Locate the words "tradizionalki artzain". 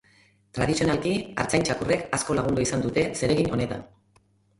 0.57-1.65